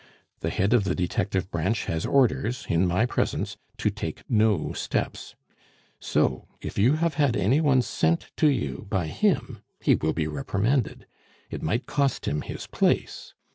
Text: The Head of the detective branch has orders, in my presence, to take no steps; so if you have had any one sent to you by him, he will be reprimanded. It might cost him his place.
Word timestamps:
The 0.39 0.49
Head 0.49 0.73
of 0.73 0.83
the 0.83 0.95
detective 0.95 1.51
branch 1.51 1.85
has 1.85 2.07
orders, 2.07 2.65
in 2.67 2.87
my 2.87 3.05
presence, 3.05 3.57
to 3.77 3.91
take 3.91 4.23
no 4.27 4.73
steps; 4.73 5.35
so 5.99 6.47
if 6.59 6.75
you 6.79 6.93
have 6.93 7.13
had 7.21 7.37
any 7.37 7.61
one 7.61 7.83
sent 7.83 8.31
to 8.37 8.47
you 8.49 8.87
by 8.89 9.05
him, 9.05 9.61
he 9.79 9.93
will 9.93 10.13
be 10.13 10.25
reprimanded. 10.25 11.05
It 11.51 11.61
might 11.61 11.85
cost 11.85 12.27
him 12.27 12.41
his 12.41 12.65
place. 12.65 13.35